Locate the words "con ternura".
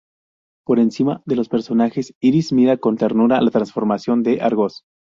2.77-3.39